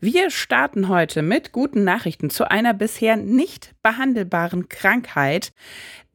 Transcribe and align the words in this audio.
Wir 0.00 0.30
starten 0.30 0.86
heute 0.86 1.22
mit 1.22 1.50
guten 1.50 1.82
Nachrichten 1.82 2.30
zu 2.30 2.48
einer 2.48 2.72
bisher 2.72 3.16
nicht 3.16 3.74
behandelbaren 3.82 4.68
Krankheit. 4.68 5.52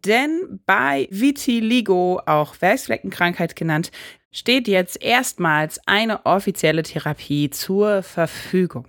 Denn 0.06 0.62
bei 0.66 1.10
Vitiligo, 1.12 2.22
auch 2.26 2.56
Weißfleckenkrankheit 2.62 3.58
genannt, 3.58 3.92
steht 4.32 4.70
jetzt 4.70 5.04
erstmals 5.04 5.82
eine 5.86 6.26
offizielle 6.26 6.84
Therapie 6.84 7.50
zur 7.50 8.04
Verfügung. 8.04 8.88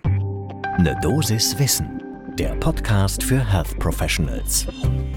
Eine 0.77 0.97
Dosis 1.03 1.58
Wissen, 1.58 2.01
der 2.38 2.56
Podcast 2.56 3.22
für 3.22 3.53
Health 3.53 3.78
Professionals. 3.78 4.66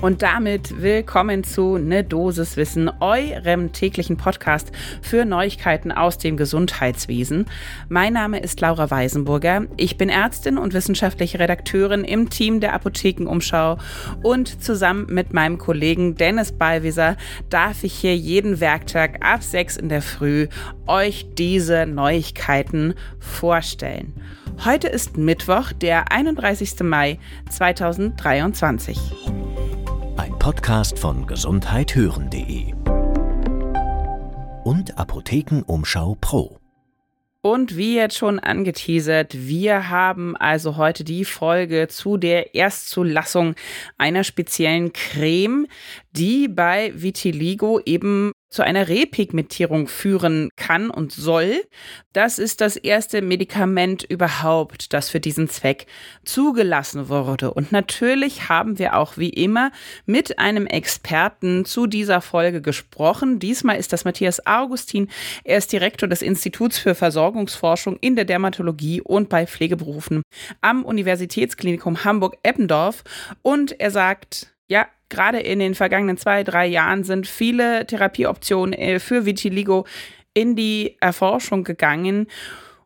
Und 0.02 0.22
damit 0.22 0.80
willkommen 0.80 1.44
zu 1.44 1.80
Ne 1.80 2.04
Dosis 2.04 2.58
Wissen, 2.58 2.92
eurem 3.00 3.72
täglichen 3.72 4.18
Podcast 4.18 4.72
für 5.02 5.26
Neuigkeiten 5.26 5.92
aus 5.92 6.20
dem 6.20 6.38
Gesundheitswesen. 6.38 7.46
Mein 7.90 8.14
Name 8.14 8.40
ist 8.40 8.62
Laura 8.62 8.92
Weisenburger. 8.92 9.66
Ich 9.78 9.98
bin 9.98 10.10
Ärztin 10.10 10.60
und 10.60 10.76
wissenschaftliche 10.76 11.40
Redakteurin 11.40 12.04
im 12.04 12.30
Team 12.30 12.60
der 12.60 12.74
Apothekenumschau 12.74 13.80
und 14.22 14.62
zusammen 14.62 15.08
mit 15.10 15.34
meinem 15.34 15.58
Kollegen 15.58 16.14
Dennis 16.14 16.52
Ballwieser 16.52 17.18
darf 17.50 17.84
ich 17.84 17.94
hier 17.94 18.16
jeden 18.16 18.60
Werktag 18.60 19.26
ab 19.26 19.42
6 19.42 19.78
in 19.78 19.90
der 19.90 20.04
Früh 20.04 20.48
euch 20.88 21.28
diese 21.38 21.86
Neuigkeiten 21.86 22.96
vorstellen. 23.20 24.14
Heute 24.66 24.88
ist 24.88 25.18
Mittwoch, 25.18 25.72
der 25.72 26.12
31. 26.12 26.82
Mai 26.82 27.20
2023. 27.50 28.98
Ein 30.18 30.40
Podcast 30.40 30.98
von 30.98 31.28
gesundheithören.de 31.28 32.74
und 34.64 34.98
Apothekenumschau 34.98 36.18
Pro. 36.20 36.60
Und 37.42 37.78
wie 37.78 37.96
jetzt 37.96 38.18
schon 38.18 38.40
angeteasert, 38.40 39.48
wir 39.48 39.90
haben 39.90 40.36
also 40.36 40.76
heute 40.76 41.04
die 41.04 41.24
Folge 41.24 41.88
zu 41.88 42.18
der 42.18 42.56
Erstzulassung 42.56 43.56
einer 43.98 44.26
speziellen 44.26 44.92
Creme, 44.92 45.68
die 46.12 46.50
bei 46.50 46.92
Vitiligo 46.96 47.80
eben 47.86 48.32
zu 48.50 48.64
einer 48.64 48.88
Repigmentierung 48.88 49.88
führen 49.88 50.50
kann 50.56 50.90
und 50.90 51.12
soll. 51.12 51.64
Das 52.14 52.40
ist 52.40 52.62
das 52.62 52.78
erste 52.78 53.22
Medikament 53.22 54.04
überhaupt, 54.04 54.94
das 54.94 55.10
für 55.10 55.20
diesen 55.20 55.50
Zweck 55.50 55.86
zugelassen 56.24 57.10
wurde. 57.10 57.54
Und 57.54 57.72
natürlich 57.72 58.50
haben 58.50 58.80
wir 58.80 58.96
auch 58.96 59.18
wie 59.18 59.30
immer 59.30 59.72
mit 60.06 60.40
einem 60.40 60.66
Experten 60.66 61.66
zu 61.66 61.88
dieser 61.88 62.22
Folge 62.22 62.62
gesprochen. 62.62 63.40
Diesmal 63.40 63.78
ist 63.78 63.92
das 63.92 64.06
Matthias 64.06 64.46
Augustin. 64.46 65.10
Er 65.44 65.58
ist 65.58 65.72
Direktor 65.72 66.08
des 66.08 66.22
Instituts 66.22 66.78
für 66.78 66.96
Versorgungsforschung 66.96 67.98
in 68.00 68.16
der 68.16 68.26
Dermatologie 68.26 69.02
und 69.02 69.30
bei 69.30 69.46
Pflegeberufen 69.46 70.24
am 70.62 70.84
Universitätsklinikum 70.86 72.06
Hamburg-Eppendorf. 72.06 73.04
Und 73.42 73.80
er 73.80 73.92
sagt, 73.92 74.56
ja, 74.68 74.88
gerade 75.10 75.40
in 75.40 75.60
den 75.60 75.76
vergangenen 75.76 76.18
zwei, 76.18 76.44
drei 76.44 76.68
Jahren 76.68 77.04
sind 77.04 77.28
viele 77.28 77.86
Therapieoptionen 77.86 78.74
äh, 78.74 79.00
für 79.00 79.26
Vitiligo 79.26 79.86
in 80.34 80.56
die 80.56 80.98
Erforschung 81.00 81.64
gegangen. 81.64 82.28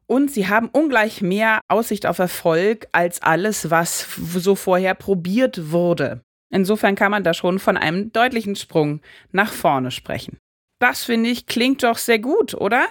Und 0.08 0.31
sie 0.31 0.47
haben 0.47 0.69
ungleich 0.72 1.22
mehr 1.22 1.61
Aussicht 1.67 2.05
auf 2.05 2.19
Erfolg 2.19 2.88
als 2.91 3.22
alles, 3.22 3.69
was 3.69 4.08
so 4.17 4.55
vorher 4.55 4.94
probiert 4.94 5.72
wurde. 5.72 6.22
Insofern 6.50 6.95
kann 6.95 7.11
man 7.11 7.23
da 7.23 7.33
schon 7.33 7.59
von 7.59 7.78
einem 7.78 8.11
deutlichen 8.11 8.56
Sprung 8.56 9.02
nach 9.31 9.52
vorne 9.53 9.89
sprechen. 9.89 10.38
Das 10.80 11.06
finde 11.06 11.30
ich 11.30 11.45
klingt 11.45 11.83
doch 11.83 11.97
sehr 11.97 12.19
gut, 12.19 12.53
oder? 12.53 12.88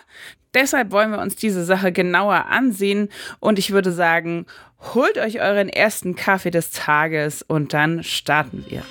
Deshalb 0.55 0.91
wollen 0.91 1.11
wir 1.11 1.21
uns 1.21 1.37
diese 1.37 1.65
Sache 1.65 1.93
genauer 1.93 2.47
ansehen 2.47 3.09
und 3.39 3.59
ich 3.59 3.71
würde 3.71 3.93
sagen, 3.93 4.47
holt 4.95 5.19
euch 5.19 5.41
euren 5.41 5.69
ersten 5.69 6.17
Kaffee 6.17 6.51
des 6.51 6.71
Tages 6.71 7.43
und 7.43 7.73
dann 7.73 8.03
starten 8.03 8.65
wir. 8.69 8.83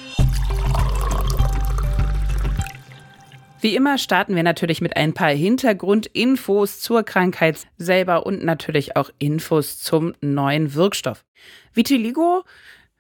Wie 3.62 3.76
immer 3.76 3.98
starten 3.98 4.38
wir 4.38 4.44
natürlich 4.44 4.80
mit 4.80 4.96
ein 4.96 5.14
paar 5.14 5.32
Hintergrundinfos 5.32 6.80
zur 6.80 7.04
Krankheit 7.04 7.68
selber 7.78 8.26
und 8.26 8.42
natürlich 8.42 8.96
auch 8.96 9.10
Infos 9.18 9.80
zum 9.80 10.14
neuen 10.22 10.76
Wirkstoff. 10.76 11.26
Vitiligo 11.74 12.46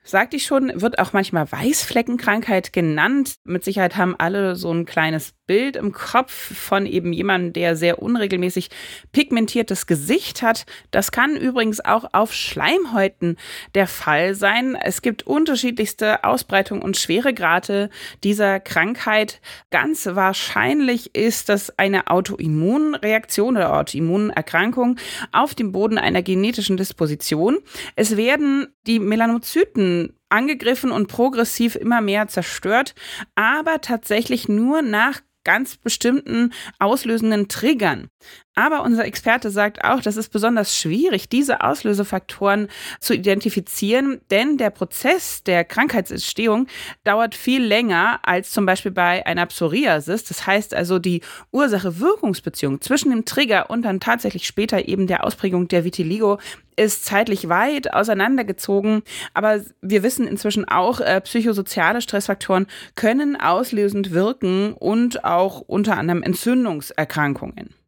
sagte 0.09 0.37
ich 0.37 0.45
schon, 0.45 0.71
wird 0.81 0.99
auch 0.99 1.13
manchmal 1.13 1.51
Weißfleckenkrankheit 1.51 2.73
genannt. 2.73 3.35
Mit 3.43 3.63
Sicherheit 3.63 3.97
haben 3.97 4.15
alle 4.17 4.55
so 4.55 4.71
ein 4.71 4.85
kleines 4.85 5.33
Bild 5.49 5.75
im 5.75 5.93
Kopf 5.93 6.31
von 6.31 6.85
eben 6.85 7.11
jemandem, 7.11 7.53
der 7.53 7.75
sehr 7.75 8.01
unregelmäßig 8.01 8.69
pigmentiertes 9.11 9.87
Gesicht 9.87 10.43
hat. 10.43 10.65
Das 10.91 11.11
kann 11.11 11.35
übrigens 11.35 11.83
auch 11.83 12.05
auf 12.13 12.33
Schleimhäuten 12.33 13.35
der 13.73 13.87
Fall 13.87 14.35
sein. 14.35 14.77
Es 14.79 15.01
gibt 15.01 15.25
unterschiedlichste 15.25 16.23
Ausbreitung 16.23 16.83
und 16.83 16.97
Schweregrade 16.97 17.89
dieser 18.23 18.59
Krankheit. 18.59 19.41
Ganz 19.71 20.07
wahrscheinlich 20.11 21.15
ist 21.15 21.49
das 21.49 21.77
eine 21.79 22.07
Autoimmunreaktion 22.07 23.57
oder 23.57 23.75
Autoimmunerkrankung 23.75 24.97
auf 25.31 25.55
dem 25.55 25.71
Boden 25.71 25.97
einer 25.97 26.21
genetischen 26.21 26.77
Disposition. 26.77 27.57
Es 27.95 28.17
werden 28.17 28.67
die 28.85 28.99
Melanozyten 28.99 29.98
angegriffen 30.29 30.91
und 30.91 31.07
progressiv 31.07 31.75
immer 31.75 32.01
mehr 32.01 32.27
zerstört, 32.27 32.95
aber 33.35 33.81
tatsächlich 33.81 34.47
nur 34.47 34.81
nach 34.81 35.21
ganz 35.43 35.77
bestimmten 35.77 36.53
auslösenden 36.77 37.47
Triggern. 37.47 38.09
Aber 38.55 38.83
unser 38.83 39.05
Experte 39.05 39.51
sagt 39.51 39.85
auch, 39.85 40.01
das 40.01 40.17
ist 40.17 40.33
besonders 40.33 40.77
schwierig, 40.77 41.29
diese 41.29 41.61
Auslösefaktoren 41.61 42.67
zu 42.99 43.13
identifizieren, 43.13 44.19
denn 44.31 44.57
der 44.57 44.69
Prozess 44.69 45.43
der 45.43 45.63
Krankheitsentstehung 45.63 46.67
dauert 47.05 47.35
viel 47.35 47.63
länger 47.63 48.19
als 48.23 48.51
zum 48.51 48.65
Beispiel 48.65 48.91
bei 48.91 49.25
einer 49.25 49.45
Psoriasis. 49.45 50.25
Das 50.25 50.45
heißt 50.45 50.73
also, 50.73 50.99
die 50.99 51.21
Ursache-Wirkungsbeziehung 51.51 52.81
zwischen 52.81 53.11
dem 53.11 53.23
Trigger 53.23 53.69
und 53.69 53.83
dann 53.83 54.01
tatsächlich 54.01 54.45
später 54.45 54.89
eben 54.89 55.07
der 55.07 55.23
Ausprägung 55.23 55.69
der 55.69 55.85
Vitiligo 55.85 56.37
ist 56.75 57.05
zeitlich 57.05 57.49
weit 57.49 57.93
auseinandergezogen. 57.93 59.03
Aber 59.33 59.61
wir 59.81 60.03
wissen 60.03 60.27
inzwischen 60.27 60.67
auch, 60.67 60.99
äh, 60.99 61.21
psychosoziale 61.21 62.01
Stressfaktoren 62.01 62.67
können 62.95 63.39
auslösend 63.39 64.11
wirken 64.11 64.73
und 64.73 65.23
auch 65.23 65.61
unter 65.61 65.97
anderem 65.97 66.23
Entzündungserkrankungen. 66.23 67.78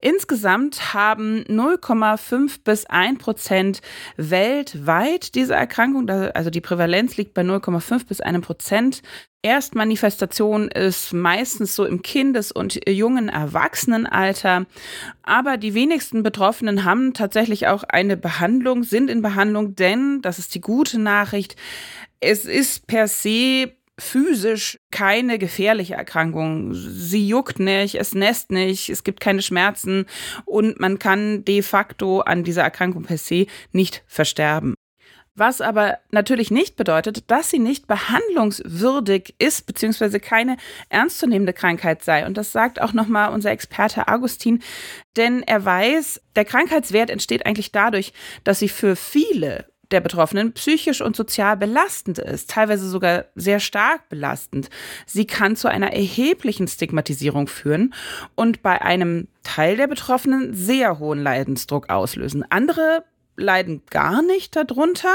Insgesamt 0.00 0.94
haben 0.94 1.44
0,5 1.44 2.60
bis 2.64 2.86
1 2.86 3.18
Prozent 3.18 3.80
weltweit 4.16 5.34
diese 5.34 5.54
Erkrankung, 5.54 6.08
also 6.08 6.50
die 6.50 6.60
Prävalenz 6.60 7.16
liegt 7.16 7.34
bei 7.34 7.42
0,5 7.42 8.06
bis 8.06 8.20
1 8.20 8.44
Prozent. 8.44 9.02
Erstmanifestation 9.42 10.68
ist 10.68 11.14
meistens 11.14 11.74
so 11.74 11.86
im 11.86 12.02
Kindes- 12.02 12.52
und 12.52 12.78
jungen 12.86 13.30
Erwachsenenalter, 13.30 14.66
aber 15.22 15.56
die 15.56 15.72
wenigsten 15.72 16.22
Betroffenen 16.22 16.84
haben 16.84 17.14
tatsächlich 17.14 17.66
auch 17.66 17.82
eine 17.84 18.18
Behandlung, 18.18 18.82
sind 18.82 19.08
in 19.08 19.22
Behandlung, 19.22 19.74
denn, 19.76 20.20
das 20.20 20.38
ist 20.38 20.54
die 20.54 20.60
gute 20.60 20.98
Nachricht, 20.98 21.56
es 22.20 22.44
ist 22.44 22.86
per 22.86 23.08
se 23.08 23.72
physisch 24.00 24.78
keine 24.90 25.38
gefährliche 25.38 25.94
Erkrankung. 25.94 26.74
Sie 26.74 27.26
juckt 27.26 27.58
nicht, 27.60 27.94
es 27.94 28.14
nässt 28.14 28.50
nicht, 28.50 28.88
es 28.88 29.04
gibt 29.04 29.20
keine 29.20 29.42
Schmerzen 29.42 30.06
und 30.44 30.80
man 30.80 30.98
kann 30.98 31.44
de 31.44 31.62
facto 31.62 32.20
an 32.20 32.44
dieser 32.44 32.62
Erkrankung 32.62 33.04
per 33.04 33.18
se 33.18 33.46
nicht 33.72 34.02
versterben. 34.06 34.74
Was 35.36 35.60
aber 35.60 35.98
natürlich 36.10 36.50
nicht 36.50 36.76
bedeutet, 36.76 37.30
dass 37.30 37.50
sie 37.50 37.60
nicht 37.60 37.86
behandlungswürdig 37.86 39.36
ist, 39.38 39.64
beziehungsweise 39.66 40.18
keine 40.20 40.56
ernstzunehmende 40.88 41.52
Krankheit 41.52 42.02
sei. 42.02 42.26
Und 42.26 42.36
das 42.36 42.52
sagt 42.52 42.80
auch 42.82 42.92
nochmal 42.92 43.32
unser 43.32 43.50
Experte 43.50 44.08
Augustin, 44.08 44.60
denn 45.16 45.42
er 45.42 45.64
weiß, 45.64 46.20
der 46.34 46.44
Krankheitswert 46.44 47.10
entsteht 47.10 47.46
eigentlich 47.46 47.72
dadurch, 47.72 48.12
dass 48.44 48.58
sie 48.58 48.68
für 48.68 48.96
viele 48.96 49.66
der 49.90 50.00
Betroffenen 50.00 50.52
psychisch 50.52 51.00
und 51.00 51.16
sozial 51.16 51.56
belastend 51.56 52.18
ist, 52.18 52.50
teilweise 52.50 52.88
sogar 52.88 53.26
sehr 53.34 53.60
stark 53.60 54.08
belastend. 54.08 54.70
Sie 55.06 55.26
kann 55.26 55.56
zu 55.56 55.68
einer 55.68 55.92
erheblichen 55.92 56.68
Stigmatisierung 56.68 57.46
führen 57.46 57.94
und 58.34 58.62
bei 58.62 58.80
einem 58.82 59.28
Teil 59.42 59.76
der 59.76 59.86
Betroffenen 59.86 60.54
sehr 60.54 60.98
hohen 60.98 61.22
Leidensdruck 61.22 61.90
auslösen. 61.90 62.44
Andere 62.50 63.04
leiden 63.40 63.82
gar 63.90 64.22
nicht 64.22 64.54
darunter. 64.54 65.14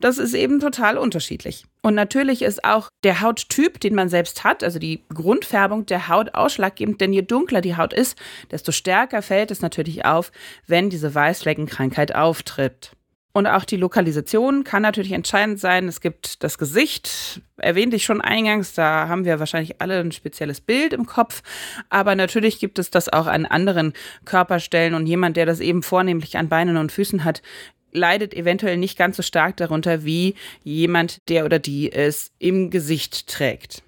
Das 0.00 0.18
ist 0.18 0.34
eben 0.34 0.60
total 0.60 0.98
unterschiedlich. 0.98 1.64
Und 1.82 1.94
natürlich 1.94 2.42
ist 2.42 2.64
auch 2.64 2.88
der 3.02 3.20
Hauttyp, 3.20 3.80
den 3.80 3.94
man 3.94 4.08
selbst 4.08 4.44
hat, 4.44 4.62
also 4.62 4.78
die 4.78 5.02
Grundfärbung 5.12 5.86
der 5.86 6.08
Haut 6.08 6.34
ausschlaggebend, 6.34 7.00
denn 7.00 7.12
je 7.12 7.22
dunkler 7.22 7.60
die 7.60 7.76
Haut 7.76 7.92
ist, 7.92 8.18
desto 8.50 8.72
stärker 8.72 9.22
fällt 9.22 9.50
es 9.50 9.60
natürlich 9.60 10.04
auf, 10.04 10.30
wenn 10.66 10.90
diese 10.90 11.14
Weißfleckenkrankheit 11.14 12.14
auftritt. 12.14 12.92
Und 13.36 13.48
auch 13.48 13.64
die 13.64 13.76
Lokalisation 13.76 14.62
kann 14.62 14.82
natürlich 14.82 15.10
entscheidend 15.10 15.58
sein. 15.58 15.88
Es 15.88 16.00
gibt 16.00 16.44
das 16.44 16.56
Gesicht, 16.56 17.42
erwähnte 17.56 17.96
ich 17.96 18.04
schon 18.04 18.20
eingangs, 18.20 18.74
da 18.74 19.08
haben 19.08 19.24
wir 19.24 19.40
wahrscheinlich 19.40 19.80
alle 19.80 19.98
ein 19.98 20.12
spezielles 20.12 20.60
Bild 20.60 20.92
im 20.92 21.04
Kopf. 21.04 21.42
Aber 21.88 22.14
natürlich 22.14 22.60
gibt 22.60 22.78
es 22.78 22.90
das 22.90 23.12
auch 23.12 23.26
an 23.26 23.44
anderen 23.44 23.92
Körperstellen 24.24 24.94
und 24.94 25.06
jemand, 25.06 25.36
der 25.36 25.46
das 25.46 25.58
eben 25.58 25.82
vornehmlich 25.82 26.38
an 26.38 26.48
Beinen 26.48 26.76
und 26.76 26.92
Füßen 26.92 27.24
hat, 27.24 27.42
leidet 27.90 28.34
eventuell 28.34 28.76
nicht 28.76 28.96
ganz 28.96 29.16
so 29.16 29.22
stark 29.24 29.56
darunter 29.56 30.04
wie 30.04 30.36
jemand, 30.62 31.28
der 31.28 31.44
oder 31.44 31.58
die 31.58 31.90
es 31.90 32.30
im 32.38 32.70
Gesicht 32.70 33.26
trägt. 33.26 33.82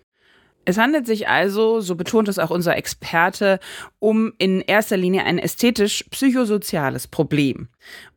Es 0.64 0.76
handelt 0.76 1.06
sich 1.06 1.28
also, 1.28 1.81
so 1.81 1.94
betont 1.94 2.26
es 2.26 2.40
auch 2.40 2.50
unser 2.50 2.76
Experte, 2.76 3.60
um 4.00 4.32
in 4.38 4.60
erster 4.60 4.96
Linie 4.96 5.22
ein 5.22 5.38
ästhetisch-psychosoziales 5.38 7.06
Problem. 7.06 7.69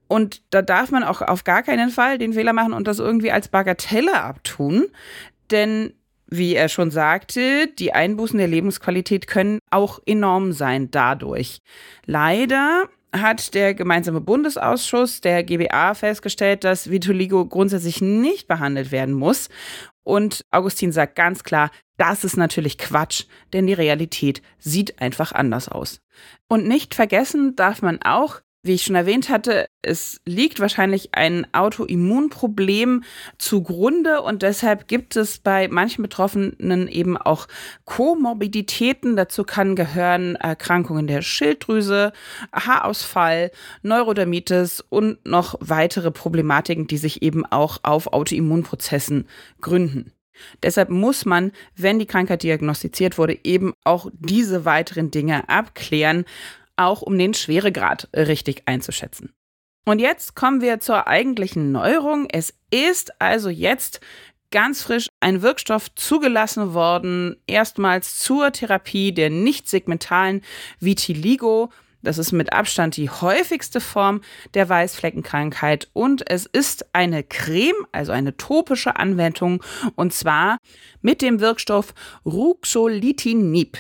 Und 0.09 0.41
da 0.49 0.63
darf 0.63 0.89
man 0.89 1.03
auch 1.03 1.21
auf 1.21 1.43
gar 1.43 1.61
keinen 1.61 1.91
Fall 1.91 2.17
den 2.17 2.33
Fehler 2.33 2.51
machen 2.51 2.73
und 2.73 2.87
das 2.87 2.97
irgendwie 2.97 3.31
als 3.31 3.47
Bagatelle 3.47 4.21
abtun. 4.21 4.87
Denn, 5.51 5.93
wie 6.27 6.55
er 6.55 6.67
schon 6.67 6.89
sagte, 6.89 7.67
die 7.67 7.93
Einbußen 7.93 8.39
der 8.39 8.47
Lebensqualität 8.47 9.27
können 9.27 9.59
auch 9.69 9.99
enorm 10.07 10.51
sein 10.51 10.89
dadurch. 10.89 11.59
Leider 12.07 12.89
hat 13.11 13.53
der 13.53 13.75
gemeinsame 13.75 14.19
Bundesausschuss 14.19 15.21
der 15.21 15.43
GBA 15.43 15.93
festgestellt, 15.93 16.63
dass 16.63 16.89
Vitiligo 16.89 17.45
grundsätzlich 17.45 18.01
nicht 18.01 18.47
behandelt 18.47 18.91
werden 18.91 19.13
muss. 19.13 19.49
Und 20.03 20.43
Augustin 20.49 20.91
sagt 20.91 21.15
ganz 21.15 21.43
klar, 21.43 21.69
das 21.97 22.23
ist 22.23 22.35
natürlich 22.35 22.79
Quatsch, 22.79 23.25
denn 23.53 23.67
die 23.67 23.73
Realität 23.73 24.41
sieht 24.57 24.99
einfach 25.01 25.33
anders 25.33 25.69
aus. 25.69 26.01
Und 26.47 26.67
nicht 26.67 26.95
vergessen 26.95 27.55
darf 27.55 27.83
man 27.83 28.01
auch, 28.01 28.41
wie 28.61 28.73
ich 28.73 28.83
schon 28.83 28.95
erwähnt 28.95 29.29
hatte, 29.29 29.67
es 29.81 30.19
liegt 30.25 30.59
wahrscheinlich 30.59 31.09
ein 31.13 31.47
Autoimmunproblem 31.53 33.03
zugrunde 33.37 34.21
und 34.21 34.41
deshalb 34.41 34.87
gibt 34.89 35.15
es 35.15 35.39
bei 35.39 35.69
manchen 35.69 36.01
Betroffenen 36.01 36.89
eben 36.89 37.15
auch 37.15 37.47
Komorbiditäten. 37.85 39.15
Dazu 39.15 39.45
kann 39.45 39.75
gehören 39.75 40.35
Erkrankungen 40.35 41.07
der 41.07 41.21
Schilddrüse, 41.21 42.11
Haarausfall, 42.53 43.51
Neurodermitis 43.81 44.83
und 44.89 45.25
noch 45.25 45.55
weitere 45.61 46.11
Problematiken, 46.11 46.87
die 46.87 46.97
sich 46.97 47.21
eben 47.21 47.45
auch 47.45 47.79
auf 47.83 48.07
Autoimmunprozessen 48.11 49.27
gründen. 49.61 50.11
Deshalb 50.63 50.89
muss 50.89 51.25
man, 51.25 51.51
wenn 51.75 51.99
die 51.99 52.05
Krankheit 52.05 52.43
diagnostiziert 52.43 53.17
wurde, 53.17 53.37
eben 53.43 53.73
auch 53.83 54.09
diese 54.13 54.65
weiteren 54.65 55.11
Dinge 55.11 55.47
abklären 55.49 56.25
auch 56.79 57.01
um 57.01 57.17
den 57.17 57.33
Schweregrad 57.33 58.09
richtig 58.15 58.63
einzuschätzen. 58.65 59.33
Und 59.85 59.99
jetzt 59.99 60.35
kommen 60.35 60.61
wir 60.61 60.79
zur 60.79 61.07
eigentlichen 61.07 61.71
Neuerung. 61.71 62.27
Es 62.31 62.53
ist 62.71 63.19
also 63.19 63.49
jetzt 63.49 64.01
ganz 64.51 64.83
frisch 64.83 65.09
ein 65.19 65.41
Wirkstoff 65.41 65.93
zugelassen 65.95 66.73
worden, 66.73 67.37
erstmals 67.47 68.19
zur 68.19 68.51
Therapie 68.51 69.11
der 69.11 69.29
nicht 69.29 69.67
segmentalen 69.67 70.41
Vitiligo. 70.79 71.71
Das 72.01 72.17
ist 72.17 72.31
mit 72.31 72.53
Abstand 72.53 72.95
die 72.95 73.09
häufigste 73.09 73.81
Form 73.81 74.21
der 74.53 74.69
Weißfleckenkrankheit 74.69 75.89
und 75.93 76.29
es 76.29 76.45
ist 76.45 76.93
eine 76.93 77.23
Creme, 77.23 77.85
also 77.91 78.11
eine 78.13 78.37
topische 78.37 78.95
Anwendung 78.95 79.61
und 79.95 80.13
zwar 80.13 80.57
mit 81.01 81.21
dem 81.21 81.41
Wirkstoff 81.41 81.93
Ruxolitinib. 82.25 83.77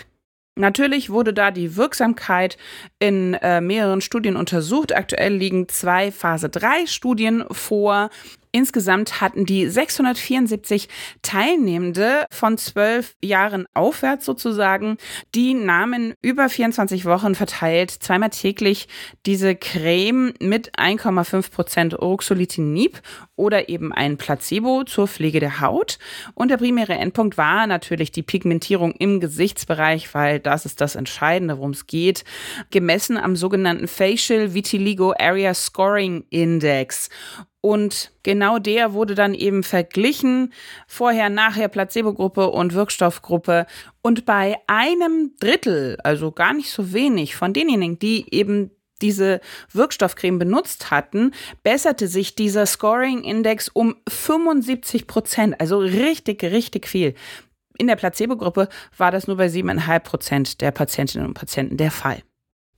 Natürlich 0.59 1.09
wurde 1.09 1.33
da 1.33 1.51
die 1.51 1.77
Wirksamkeit 1.77 2.57
in 2.99 3.33
äh, 3.35 3.61
mehreren 3.61 4.01
Studien 4.01 4.35
untersucht. 4.35 4.93
Aktuell 4.93 5.33
liegen 5.33 5.69
zwei 5.69 6.11
Phase 6.11 6.49
3 6.49 6.85
Studien 6.85 7.45
vor. 7.49 8.09
Insgesamt 8.51 9.21
hatten 9.21 9.45
die 9.45 9.67
674 9.67 10.89
Teilnehmende 11.21 12.25
von 12.31 12.57
zwölf 12.57 13.15
Jahren 13.23 13.67
aufwärts 13.73 14.25
sozusagen, 14.25 14.97
die 15.35 15.53
nahmen 15.53 16.13
über 16.21 16.49
24 16.49 17.05
Wochen 17.05 17.35
verteilt 17.35 17.91
zweimal 17.91 18.31
täglich 18.31 18.87
diese 19.25 19.55
Creme 19.55 20.33
mit 20.41 20.77
1,5 20.77 21.51
Prozent 21.51 21.93
Uroxolitinib 21.93 22.99
oder 23.39 23.69
eben 23.69 23.93
ein 23.93 24.17
Placebo 24.17 24.83
zur 24.83 25.07
Pflege 25.07 25.39
der 25.39 25.61
Haut. 25.61 25.97
Und 26.35 26.51
der 26.51 26.57
primäre 26.57 26.93
Endpunkt 26.93 27.37
war 27.37 27.65
natürlich 27.65 28.11
die 28.11 28.21
Pigmentierung 28.21 28.91
im 28.91 29.21
Gesichtsbereich, 29.21 30.13
weil 30.13 30.39
das 30.39 30.65
ist 30.65 30.81
das 30.81 30.95
Entscheidende, 30.95 31.57
worum 31.57 31.71
es 31.71 31.87
geht, 31.87 32.25
gemessen 32.69 33.17
am 33.17 33.37
sogenannten 33.37 33.87
Facial 33.87 34.53
Vitiligo 34.53 35.13
Area 35.17 35.53
Scoring 35.53 36.25
Index. 36.29 37.09
Und 37.61 38.11
genau 38.23 38.57
der 38.57 38.93
wurde 38.93 39.15
dann 39.15 39.33
eben 39.33 39.63
verglichen, 39.63 40.53
vorher, 40.87 41.29
nachher 41.29 41.67
Placebo-Gruppe 41.67 42.49
und 42.49 42.73
Wirkstoffgruppe. 42.73 43.65
Und 44.01 44.25
bei 44.25 44.57
einem 44.67 45.31
Drittel, 45.39 45.97
also 46.03 46.31
gar 46.31 46.53
nicht 46.53 46.71
so 46.71 46.93
wenig 46.93 47.35
von 47.35 47.53
denjenigen, 47.53 47.99
die 47.99 48.33
eben 48.33 48.71
diese 49.01 49.41
Wirkstoffcreme 49.71 50.39
benutzt 50.39 50.91
hatten, 50.91 51.31
besserte 51.63 52.07
sich 52.07 52.35
dieser 52.35 52.65
Scoring-Index 52.65 53.69
um 53.69 53.95
75 54.07 55.07
Prozent, 55.07 55.59
also 55.59 55.79
richtig, 55.79 56.43
richtig 56.43 56.87
viel. 56.87 57.15
In 57.77 57.87
der 57.87 57.95
Placebo-Gruppe 57.95 58.67
war 58.97 59.11
das 59.11 59.27
nur 59.27 59.37
bei 59.37 59.47
7,5 59.47 59.99
Prozent 60.01 60.61
der 60.61 60.71
Patientinnen 60.71 61.27
und 61.27 61.33
Patienten 61.33 61.77
der 61.77 61.91
Fall. 61.91 62.23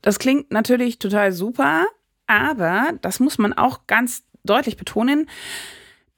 Das 0.02 0.20
klingt 0.20 0.52
natürlich 0.52 1.00
total 1.00 1.32
super, 1.32 1.86
aber 2.28 2.94
das 3.02 3.20
muss 3.20 3.38
man 3.38 3.54
auch 3.54 3.88
ganz 3.88 4.24
deutlich 4.44 4.78
betonen, 4.78 5.28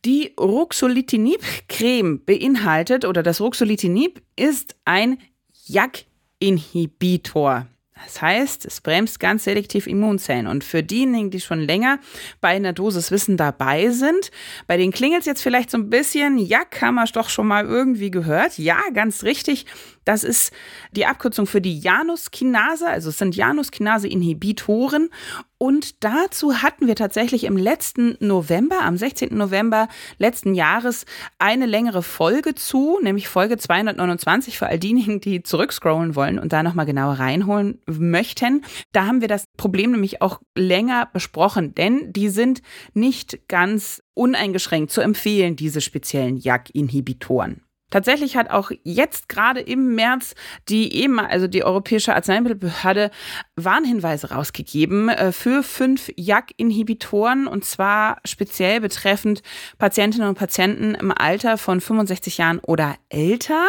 die 0.05 0.33
Ruxolitinib-Creme 0.37 2.25
beinhaltet 2.25 3.05
oder 3.05 3.23
das 3.23 3.39
Ruxolitinib 3.39 4.21
ist 4.35 4.75
ein 4.83 5.17
JAK-Inhibitor. 5.65 7.67
Das 8.03 8.21
heißt, 8.21 8.65
es 8.65 8.81
bremst 8.81 9.19
ganz 9.19 9.45
selektiv 9.45 9.87
Immunzellen. 9.87 10.47
Und 10.47 10.63
für 10.63 10.83
diejenigen, 10.83 11.31
die 11.31 11.39
schon 11.39 11.59
länger 11.59 11.99
bei 12.41 12.49
einer 12.49 12.73
Dosis 12.73 13.11
Wissen 13.11 13.37
dabei 13.37 13.89
sind, 13.89 14.31
bei 14.67 14.77
denen 14.77 14.91
klingelt 14.91 15.21
es 15.21 15.25
jetzt 15.25 15.41
vielleicht 15.41 15.71
so 15.71 15.77
ein 15.77 15.89
bisschen, 15.89 16.37
ja, 16.37 16.59
haben 16.81 16.95
wir 16.95 17.05
doch 17.05 17.29
schon 17.29 17.47
mal 17.47 17.65
irgendwie 17.65 18.11
gehört. 18.11 18.57
Ja, 18.57 18.79
ganz 18.93 19.23
richtig. 19.23 19.65
Das 20.05 20.23
ist 20.23 20.51
die 20.91 21.05
Abkürzung 21.05 21.45
für 21.45 21.61
die 21.61 21.79
Januskinase, 21.79 22.87
also 22.87 23.09
es 23.09 23.17
sind 23.17 23.35
Januskinase-Inhibitoren. 23.35 25.09
Und 25.57 26.03
dazu 26.03 26.61
hatten 26.61 26.87
wir 26.87 26.95
tatsächlich 26.95 27.45
im 27.45 27.55
letzten 27.55 28.17
November, 28.19 28.81
am 28.81 28.97
16. 28.97 29.29
November 29.37 29.87
letzten 30.17 30.55
Jahres, 30.55 31.05
eine 31.39 31.65
längere 31.65 32.03
Folge 32.03 32.53
zu, 32.53 32.99
nämlich 33.01 33.29
Folge 33.29 33.57
229 33.57 34.57
für 34.57 34.67
all 34.67 34.77
diejenigen, 34.77 35.21
die 35.21 35.41
zurückscrollen 35.41 36.17
wollen 36.17 36.37
und 36.37 36.51
da 36.51 36.63
nochmal 36.63 36.85
genauer 36.85 37.13
reinholen 37.13 37.79
möchten. 37.87 38.65
Da 38.91 39.05
haben 39.05 39.21
wir 39.21 39.29
das 39.29 39.45
Problem 39.55 39.91
nämlich 39.91 40.21
auch 40.21 40.41
länger 40.57 41.07
besprochen, 41.13 41.73
denn 41.73 42.11
die 42.11 42.27
sind 42.27 42.61
nicht 42.93 43.47
ganz 43.47 44.03
uneingeschränkt 44.15 44.91
zu 44.91 44.99
empfehlen, 44.99 45.55
diese 45.55 45.79
speziellen 45.79 46.35
JAK-Inhibitoren. 46.35 47.61
Tatsächlich 47.93 48.35
hat 48.35 48.49
auch 48.49 48.71
jetzt 48.81 49.29
gerade 49.29 49.59
im 49.59 49.93
März 49.93 50.33
die 50.67 51.03
EMA, 51.03 51.27
also 51.27 51.45
die 51.45 51.63
Europäische 51.63 52.15
Arzneimittelbehörde, 52.15 53.11
Warnhinweise 53.55 54.31
rausgegeben 54.31 55.09
äh, 55.09 55.31
für 55.31 55.61
fünf 55.61 56.09
JAK-Inhibitoren 56.17 57.45
und 57.45 57.65
zwar 57.65 58.17
speziell 58.25 58.81
betreffend 58.81 59.43
Patientinnen 59.77 60.27
und 60.27 60.39
Patienten 60.39 60.95
im 60.95 61.11
Alter 61.11 61.59
von 61.59 61.81
65 61.81 62.39
Jahren 62.39 62.57
oder 62.57 62.95
älter. 63.09 63.67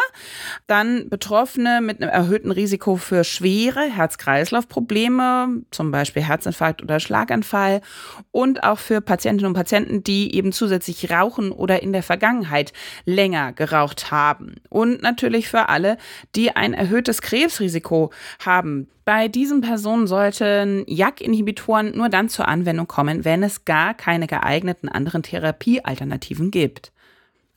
Dann 0.66 1.10
Betroffene 1.10 1.82
mit 1.82 2.00
einem 2.00 2.10
erhöhten 2.10 2.50
Risiko 2.50 2.96
für 2.96 3.24
schwere 3.24 3.82
Herz-Kreislauf-Probleme, 3.82 5.64
zum 5.70 5.90
Beispiel 5.90 6.22
Herzinfarkt 6.22 6.82
oder 6.82 6.98
Schlaganfall 6.98 7.82
und 8.30 8.64
auch 8.64 8.78
für 8.78 9.02
Patientinnen 9.02 9.48
und 9.48 9.54
Patienten, 9.54 10.02
die 10.02 10.34
eben 10.34 10.50
zusätzlich 10.50 11.10
rauchen 11.10 11.52
oder 11.52 11.82
in 11.82 11.92
der 11.92 12.02
Vergangenheit 12.02 12.72
länger 13.04 13.52
geraucht 13.52 14.10
haben 14.10 14.13
haben. 14.14 14.54
Und 14.71 15.02
natürlich 15.02 15.49
für 15.49 15.68
alle, 15.68 15.99
die 16.35 16.54
ein 16.54 16.73
erhöhtes 16.73 17.21
Krebsrisiko 17.21 18.11
haben. 18.44 18.88
Bei 19.04 19.28
diesen 19.28 19.61
Personen 19.61 20.06
sollten 20.06 20.85
JAK-Inhibitoren 20.87 21.94
nur 21.94 22.09
dann 22.09 22.28
zur 22.28 22.49
Anwendung 22.49 22.87
kommen, 22.87 23.25
wenn 23.25 23.42
es 23.42 23.64
gar 23.64 23.92
keine 23.92 24.26
geeigneten 24.26 24.88
anderen 24.88 25.23
Therapiealternativen 25.23 26.50
gibt. 26.50 26.92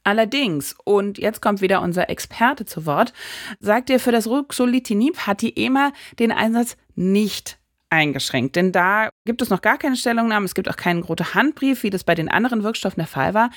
Allerdings, 0.04 0.76
und 0.86 1.18
jetzt 1.18 1.42
kommt 1.42 1.62
wieder 1.62 1.82
unser 1.82 2.10
Experte 2.10 2.66
zu 2.66 2.86
Wort, 2.86 3.14
sagt 3.60 3.90
er, 3.90 4.00
für 4.00 4.14
das 4.14 4.28
Ruxolitinib 4.28 5.28
hat 5.28 5.42
die 5.42 5.58
EMA 5.58 5.92
den 6.18 6.32
Einsatz 6.32 6.78
nicht 6.96 7.58
eingeschränkt. 7.90 8.56
Denn 8.56 8.72
da 8.72 9.10
gibt 9.26 9.42
es 9.42 9.50
noch 9.50 9.62
gar 9.62 9.78
keine 9.78 9.96
Stellungnahme, 9.96 10.46
es 10.46 10.56
gibt 10.56 10.70
auch 10.70 10.78
keinen 10.78 11.04
roten 11.04 11.34
Handbrief, 11.34 11.84
wie 11.84 11.90
das 11.90 12.04
bei 12.04 12.16
den 12.16 12.30
anderen 12.30 12.64
Wirkstoffen 12.64 13.00
der 13.00 13.08
Fall 13.08 13.34
war. 13.34 13.50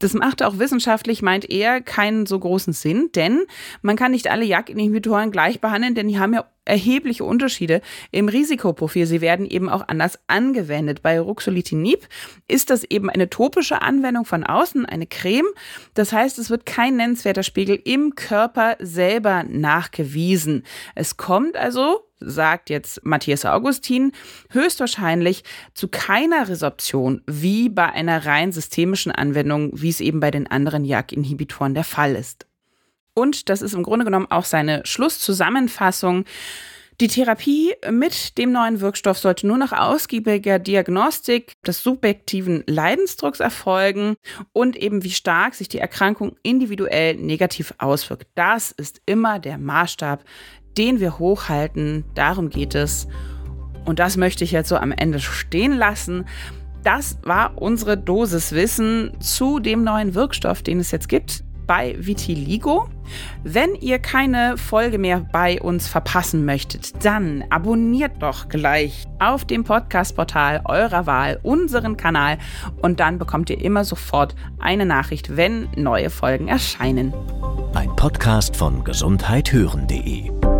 Das 0.00 0.14
macht 0.14 0.42
auch 0.42 0.58
wissenschaftlich, 0.58 1.22
meint 1.22 1.48
er, 1.48 1.80
keinen 1.80 2.26
so 2.26 2.38
großen 2.38 2.72
Sinn, 2.72 3.10
denn 3.14 3.44
man 3.82 3.96
kann 3.96 4.12
nicht 4.12 4.30
alle 4.30 4.44
JAK-Inhibitoren 4.44 5.30
gleich 5.30 5.60
behandeln, 5.60 5.94
denn 5.94 6.08
die 6.08 6.18
haben 6.18 6.32
ja 6.34 6.46
erhebliche 6.64 7.24
Unterschiede 7.24 7.82
im 8.10 8.28
Risikoprofil. 8.28 9.06
Sie 9.06 9.20
werden 9.20 9.46
eben 9.46 9.68
auch 9.68 9.88
anders 9.88 10.18
angewendet. 10.26 11.02
Bei 11.02 11.20
Ruxolitinib 11.20 12.08
ist 12.48 12.70
das 12.70 12.84
eben 12.84 13.10
eine 13.10 13.28
topische 13.28 13.82
Anwendung 13.82 14.24
von 14.24 14.44
außen, 14.44 14.86
eine 14.86 15.06
Creme. 15.06 15.48
Das 15.94 16.12
heißt, 16.12 16.38
es 16.38 16.48
wird 16.48 16.64
kein 16.66 16.96
nennenswerter 16.96 17.42
Spiegel 17.42 17.78
im 17.84 18.14
Körper 18.14 18.76
selber 18.78 19.44
nachgewiesen. 19.44 20.64
Es 20.94 21.16
kommt 21.16 21.56
also 21.56 22.09
sagt 22.20 22.70
jetzt 22.70 23.04
Matthias 23.04 23.44
Augustin, 23.44 24.12
höchstwahrscheinlich 24.50 25.42
zu 25.74 25.88
keiner 25.88 26.48
Resorption 26.48 27.22
wie 27.26 27.68
bei 27.68 27.90
einer 27.90 28.24
rein 28.26 28.52
systemischen 28.52 29.12
Anwendung, 29.12 29.70
wie 29.74 29.88
es 29.88 30.00
eben 30.00 30.20
bei 30.20 30.30
den 30.30 30.46
anderen 30.46 30.84
JAK-Inhibitoren 30.84 31.74
der 31.74 31.84
Fall 31.84 32.14
ist. 32.14 32.46
Und 33.14 33.48
das 33.48 33.62
ist 33.62 33.74
im 33.74 33.82
Grunde 33.82 34.04
genommen 34.04 34.30
auch 34.30 34.44
seine 34.44 34.82
Schlusszusammenfassung. 34.84 36.24
Die 37.00 37.08
Therapie 37.08 37.72
mit 37.90 38.36
dem 38.36 38.52
neuen 38.52 38.82
Wirkstoff 38.82 39.16
sollte 39.16 39.46
nur 39.46 39.56
nach 39.56 39.72
ausgiebiger 39.72 40.58
Diagnostik 40.58 41.54
des 41.62 41.82
subjektiven 41.82 42.62
Leidensdrucks 42.66 43.40
erfolgen 43.40 44.16
und 44.52 44.76
eben 44.76 45.02
wie 45.02 45.10
stark 45.10 45.54
sich 45.54 45.68
die 45.68 45.78
Erkrankung 45.78 46.36
individuell 46.42 47.16
negativ 47.16 47.72
auswirkt. 47.78 48.26
Das 48.34 48.70
ist 48.70 49.00
immer 49.06 49.38
der 49.38 49.56
Maßstab, 49.56 50.24
den 50.76 51.00
wir 51.00 51.18
hochhalten. 51.18 52.04
Darum 52.14 52.50
geht 52.50 52.74
es. 52.74 53.08
Und 53.84 53.98
das 53.98 54.16
möchte 54.16 54.44
ich 54.44 54.52
jetzt 54.52 54.68
so 54.68 54.76
am 54.76 54.92
Ende 54.92 55.20
stehen 55.20 55.72
lassen. 55.72 56.26
Das 56.82 57.18
war 57.22 57.60
unsere 57.60 57.96
Dosiswissen 57.96 59.12
zu 59.20 59.58
dem 59.58 59.84
neuen 59.84 60.14
Wirkstoff, 60.14 60.62
den 60.62 60.80
es 60.80 60.90
jetzt 60.90 61.08
gibt 61.08 61.44
bei 61.70 61.94
Vitiligo. 62.00 62.88
Wenn 63.44 63.76
ihr 63.76 64.00
keine 64.00 64.56
Folge 64.56 64.98
mehr 64.98 65.20
bei 65.30 65.62
uns 65.62 65.86
verpassen 65.86 66.44
möchtet, 66.44 67.04
dann 67.04 67.44
abonniert 67.48 68.20
doch 68.20 68.48
gleich 68.48 69.06
auf 69.20 69.44
dem 69.44 69.62
Podcast-Portal 69.62 70.62
eurer 70.64 71.06
Wahl 71.06 71.38
unseren 71.44 71.96
Kanal 71.96 72.38
und 72.82 72.98
dann 72.98 73.18
bekommt 73.18 73.50
ihr 73.50 73.60
immer 73.60 73.84
sofort 73.84 74.34
eine 74.58 74.84
Nachricht, 74.84 75.36
wenn 75.36 75.68
neue 75.76 76.10
Folgen 76.10 76.48
erscheinen. 76.48 77.14
Ein 77.74 77.94
Podcast 77.94 78.56
von 78.56 78.82
gesundheithören.de 78.82 80.59